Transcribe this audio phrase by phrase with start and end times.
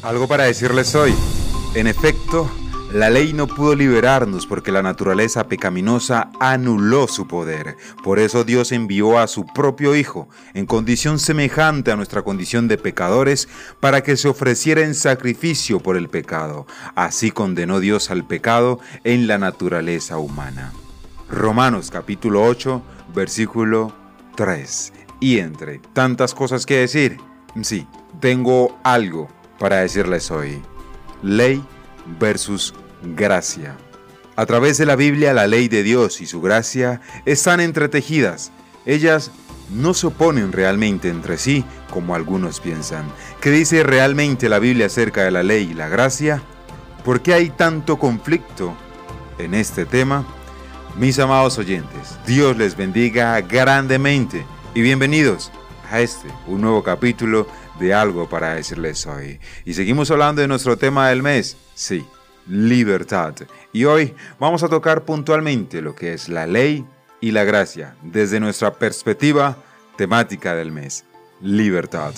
[0.00, 1.14] Algo para decirles hoy.
[1.74, 2.50] En efecto,
[2.92, 7.76] la ley no pudo liberarnos porque la naturaleza pecaminosa anuló su poder.
[8.04, 12.76] Por eso Dios envió a su propio Hijo, en condición semejante a nuestra condición de
[12.76, 13.48] pecadores,
[13.80, 16.66] para que se ofreciera en sacrificio por el pecado.
[16.94, 20.72] Así condenó Dios al pecado en la naturaleza humana.
[21.30, 22.82] Romanos capítulo 8,
[23.14, 23.90] versículo
[24.36, 24.92] 3.
[25.18, 27.16] Y entre tantas cosas que decir,
[27.62, 27.86] sí,
[28.20, 29.28] tengo algo
[29.62, 30.60] para decirles hoy.
[31.22, 31.62] Ley
[32.18, 32.74] versus
[33.14, 33.76] gracia.
[34.34, 38.50] A través de la Biblia la ley de Dios y su gracia están entretejidas.
[38.86, 39.30] Ellas
[39.70, 43.04] no se oponen realmente entre sí como algunos piensan.
[43.40, 46.42] ¿Qué dice realmente la Biblia acerca de la ley y la gracia?
[47.04, 48.74] ¿Por qué hay tanto conflicto
[49.38, 50.26] en este tema?
[50.98, 54.44] Mis amados oyentes, Dios les bendiga grandemente
[54.74, 55.52] y bienvenidos
[55.88, 57.46] a este, un nuevo capítulo
[57.78, 59.40] de algo para decirles hoy.
[59.64, 62.04] Y seguimos hablando de nuestro tema del mes, sí,
[62.46, 63.34] libertad.
[63.72, 66.84] Y hoy vamos a tocar puntualmente lo que es la ley
[67.20, 69.56] y la gracia desde nuestra perspectiva
[69.96, 71.04] temática del mes,
[71.40, 72.12] libertad.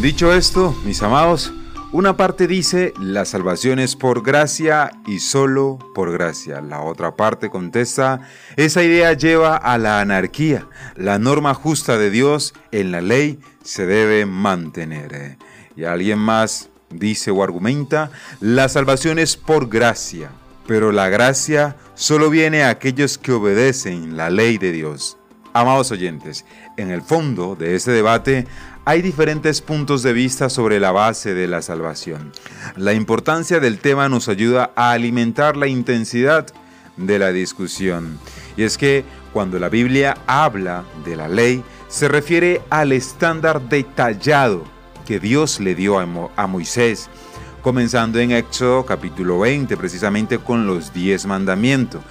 [0.00, 1.52] Dicho esto, mis amados,
[1.92, 6.62] una parte dice la salvación es por gracia y solo por gracia.
[6.62, 8.20] La otra parte contesta
[8.56, 10.66] esa idea lleva a la anarquía.
[10.96, 15.36] La norma justa de Dios en la ley se debe mantener.
[15.76, 20.30] Y alguien más dice o argumenta la salvación es por gracia,
[20.66, 25.18] pero la gracia solo viene a aquellos que obedecen la ley de Dios.
[25.54, 26.46] Amados oyentes,
[26.78, 28.46] en el fondo de este debate
[28.86, 32.32] hay diferentes puntos de vista sobre la base de la salvación.
[32.76, 36.46] La importancia del tema nos ayuda a alimentar la intensidad
[36.96, 38.18] de la discusión.
[38.56, 44.64] Y es que cuando la Biblia habla de la ley, se refiere al estándar detallado
[45.06, 47.10] que Dios le dio a, Moisés,
[47.62, 52.02] comenzando en Éxodo capítulo 20, precisamente con los diez mandamientos.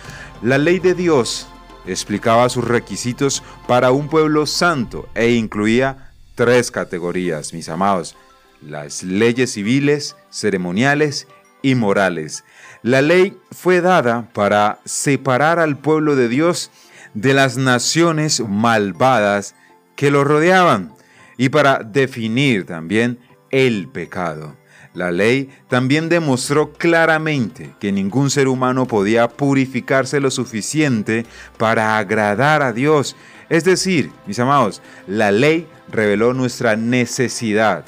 [0.44, 1.48] La ley de Dios
[1.86, 8.16] explicaba sus requisitos para un pueblo santo e incluía tres categorías, mis amados,
[8.62, 11.28] las leyes civiles, ceremoniales
[11.62, 12.44] y morales.
[12.84, 16.72] La ley fue dada para separar al pueblo de Dios
[17.14, 19.56] de las naciones malvadas
[19.96, 20.94] que lo rodeaban
[21.38, 23.20] y para definir también
[23.50, 24.61] el pecado.
[24.94, 31.26] La ley también demostró claramente que ningún ser humano podía purificarse lo suficiente
[31.58, 33.16] para agradar a Dios.
[33.50, 37.86] Es decir, mis amados, la ley reveló nuestra necesidad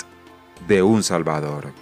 [0.68, 1.74] de un Salvador.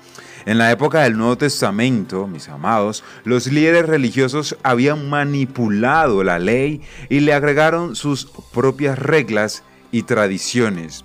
[0.45, 6.81] En la época del Nuevo Testamento, mis amados, los líderes religiosos habían manipulado la ley
[7.09, 11.03] y le agregaron sus propias reglas y tradiciones.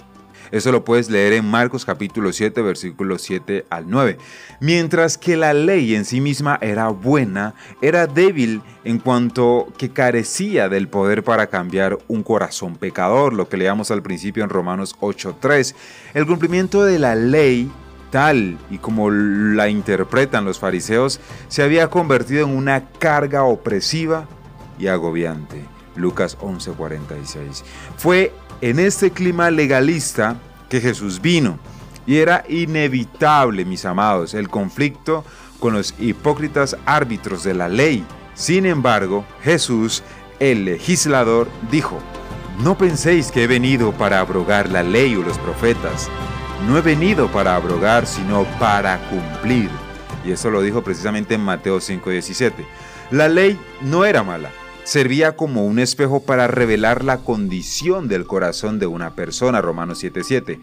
[0.51, 4.19] Eso lo puedes leer en Marcos capítulo 7, versículos 7 al 9.
[4.61, 10.69] Mientras que la ley en sí misma era buena, era débil en cuanto que carecía
[10.69, 15.75] del poder para cambiar un corazón pecador, lo que leíamos al principio en Romanos 8.3.
[16.15, 17.71] El cumplimiento de la ley
[18.11, 24.27] tal y como la interpretan los fariseos, se había convertido en una carga opresiva
[24.79, 25.65] y agobiante.
[25.97, 27.65] Lucas 11:46.
[27.97, 30.37] Fue en este clima legalista
[30.69, 31.59] que Jesús vino
[32.07, 35.25] y era inevitable, mis amados, el conflicto
[35.59, 38.05] con los hipócritas árbitros de la ley.
[38.35, 40.03] Sin embargo, Jesús,
[40.39, 41.99] el legislador, dijo,
[42.63, 46.09] no penséis que he venido para abrogar la ley o los profetas.
[46.67, 49.69] No he venido para abrogar, sino para cumplir.
[50.25, 52.53] Y eso lo dijo precisamente en Mateo 5:17.
[53.11, 54.51] La ley no era mala,
[54.87, 60.61] servía como un espejo para revelar la condición del corazón de una persona, Romanos 7:7.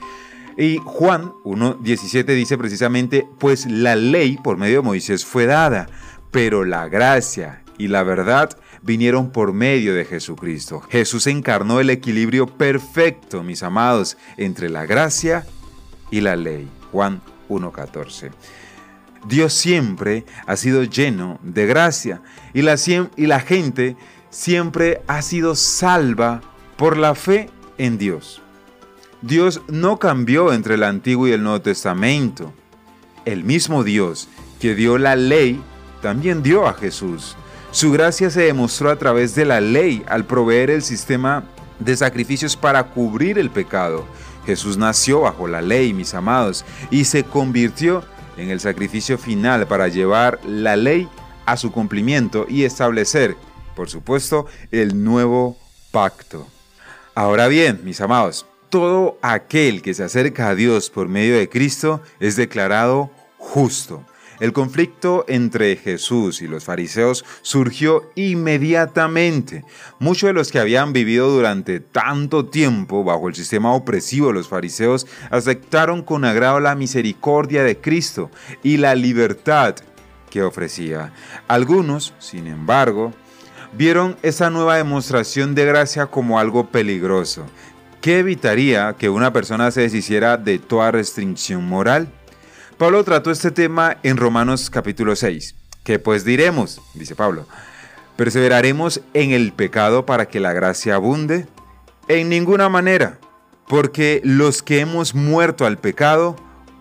[0.58, 5.88] Y Juan 1.17 dice precisamente, pues la ley por medio de Moisés fue dada,
[6.32, 10.82] pero la gracia y la verdad vinieron por medio de Jesucristo.
[10.90, 15.46] Jesús encarnó el equilibrio perfecto, mis amados, entre la gracia
[16.12, 16.70] y la ley.
[16.92, 18.32] Juan 1.14.
[19.28, 22.22] Dios siempre ha sido lleno de gracia
[22.54, 22.76] y la,
[23.16, 23.96] y la gente
[24.34, 26.42] siempre ha sido salva
[26.76, 28.42] por la fe en Dios.
[29.22, 32.52] Dios no cambió entre el Antiguo y el Nuevo Testamento.
[33.26, 34.28] El mismo Dios
[34.60, 35.62] que dio la ley
[36.02, 37.38] también dio a Jesús.
[37.72, 41.44] Su gracia se demostró a través de la ley al proveer el sistema
[41.80, 44.06] de sacrificios para cubrir el pecado.
[44.46, 48.04] Jesús nació bajo la ley, mis amados, y se convirtió
[48.36, 51.08] en el sacrificio final para llevar la ley
[51.46, 53.38] a su cumplimiento y establecer
[53.76, 55.58] por supuesto, el nuevo
[55.92, 56.48] pacto.
[57.16, 62.02] Ahora bien, mis amados, todo aquel que se acerca a Dios por medio de Cristo
[62.20, 64.04] es declarado justo.
[64.40, 69.64] El conflicto entre Jesús y los fariseos surgió inmediatamente.
[70.00, 74.48] Muchos de los que habían vivido durante tanto tiempo bajo el sistema opresivo de los
[74.48, 78.32] fariseos aceptaron con agrado la misericordia de Cristo
[78.64, 79.76] y la libertad
[80.32, 81.14] que ofrecía.
[81.48, 83.14] Algunos, sin embargo,
[83.76, 87.46] vieron esa nueva demostración de gracia como algo peligroso.
[88.02, 92.10] ¿Qué evitaría que una persona se deshiciera de toda restricción moral?
[92.78, 95.56] Pablo trató este tema en Romanos capítulo 6.
[95.84, 96.82] ¿Qué pues diremos?
[96.94, 97.48] Dice Pablo.
[98.16, 101.48] ¿Perseveraremos en el pecado para que la gracia abunde?
[102.08, 103.18] En ninguna manera,
[103.68, 106.36] porque los que hemos muerto al pecado,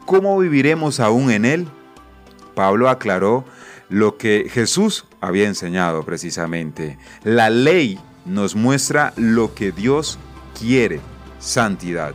[0.04, 1.68] ¿cómo viviremos aún en él?
[2.54, 3.44] Pablo aclaró
[3.88, 6.98] lo que Jesús había enseñado precisamente.
[7.24, 10.18] La ley nos muestra lo que Dios
[10.58, 11.00] quiere,
[11.38, 12.14] santidad.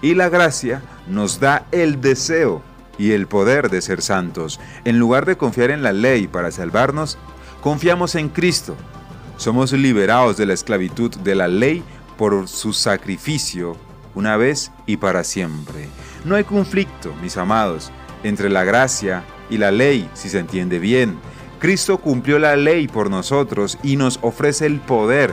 [0.00, 2.62] Y la gracia nos da el deseo
[2.96, 4.60] y el poder de ser santos.
[4.84, 7.18] En lugar de confiar en la ley para salvarnos,
[7.60, 8.76] confiamos en Cristo.
[9.36, 11.82] Somos liberados de la esclavitud de la ley
[12.16, 13.76] por su sacrificio
[14.14, 15.88] una vez y para siempre.
[16.24, 17.90] No hay conflicto, mis amados,
[18.22, 21.18] entre la gracia y la ley, si se entiende bien.
[21.64, 25.32] Cristo cumplió la ley por nosotros y nos ofrece el poder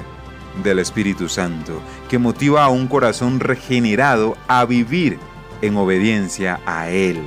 [0.63, 5.19] del Espíritu Santo, que motiva a un corazón regenerado a vivir
[5.61, 7.21] en obediencia a Él.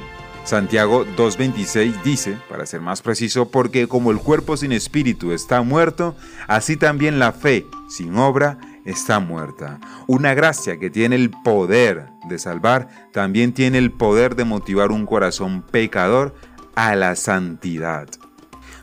[0.44, 6.16] Santiago 2.26 dice, para ser más preciso, porque como el cuerpo sin espíritu está muerto,
[6.48, 8.56] así también la fe sin obra
[8.86, 9.80] está muerta.
[10.06, 15.04] Una gracia que tiene el poder de salvar, también tiene el poder de motivar un
[15.04, 16.34] corazón pecador
[16.74, 18.08] a la santidad.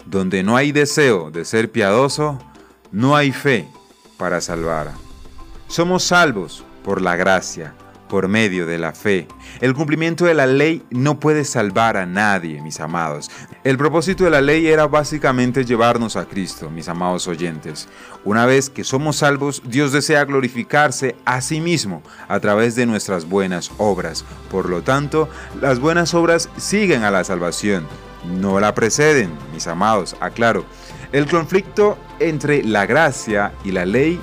[0.05, 2.39] Donde no hay deseo de ser piadoso,
[2.91, 3.67] no hay fe
[4.17, 4.91] para salvar.
[5.67, 7.73] Somos salvos por la gracia,
[8.11, 9.25] por medio de la fe.
[9.61, 13.31] El cumplimiento de la ley no puede salvar a nadie, mis amados.
[13.63, 17.87] El propósito de la ley era básicamente llevarnos a Cristo, mis amados oyentes.
[18.25, 23.29] Una vez que somos salvos, Dios desea glorificarse a sí mismo a través de nuestras
[23.29, 24.25] buenas obras.
[24.51, 25.29] Por lo tanto,
[25.61, 27.87] las buenas obras siguen a la salvación,
[28.25, 30.65] no la preceden, mis amados, aclaro.
[31.11, 34.19] El conflicto entre la gracia y la ley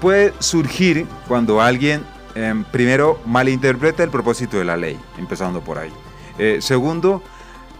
[0.00, 2.04] puede surgir cuando alguien
[2.36, 5.90] Em, primero, malinterpreta el propósito de la ley, empezando por ahí.
[6.38, 7.22] Eh, segundo,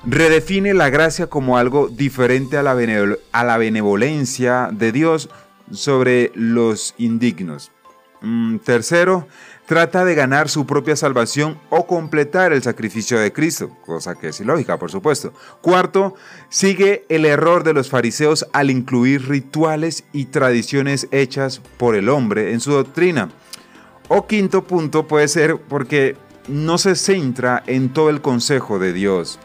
[0.02, 2.72] redefine la gracia como algo diferente a la,
[3.58, 5.28] benevolencia de Dios
[5.70, 7.70] sobre los indignos.
[8.22, 9.28] Mm, tercero,
[9.66, 14.40] trata de ganar su propia salvación o completar el sacrificio de Cristo, cosa que es
[14.40, 15.32] ilógica, por supuesto.
[15.60, 16.14] Cuarto,
[16.48, 22.52] sigue el error de los fariseos al incluir rituales y tradiciones hechas por el hombre
[22.52, 23.30] en su doctrina.
[24.08, 26.16] O quinto punto puede ser porque
[26.46, 29.40] no se centra en todo el consejo de Dios.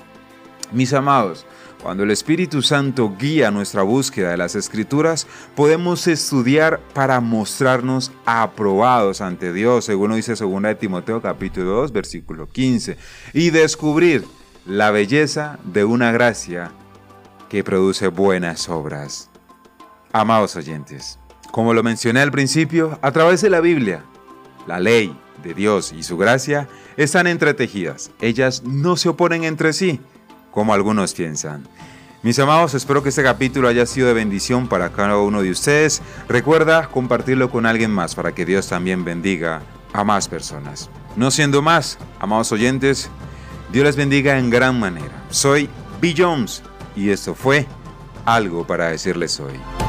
[0.71, 1.45] Mis amados,
[1.81, 9.21] cuando el Espíritu Santo guía nuestra búsqueda de las Escrituras, podemos estudiar para mostrarnos aprobados
[9.21, 12.97] ante Dios, según dice 2 de Timoteo capítulo 2, versículo 15,
[13.33, 14.25] y descubrir
[14.65, 16.71] la belleza de una gracia
[17.49, 19.29] que produce buenas obras.
[20.13, 21.17] Amados oyentes,
[21.51, 24.03] como lo mencioné al principio, a través de la Biblia
[24.67, 26.67] la ley de Dios y su gracia
[26.97, 28.11] están entretejidas.
[28.21, 29.99] Ellas no se oponen entre sí,
[30.51, 31.67] como algunos piensan.
[32.23, 36.03] Mis amados, espero que este capítulo haya sido de bendición para cada uno de ustedes.
[36.29, 40.89] Recuerda compartirlo con alguien más para que Dios también bendiga a más personas.
[41.15, 43.09] No siendo más, amados oyentes,
[43.71, 45.23] Dios les bendiga en gran manera.
[45.31, 45.67] Soy
[45.99, 46.13] B.
[46.15, 46.61] Jones
[46.95, 47.65] y esto fue
[48.25, 49.80] algo para decirles hoy.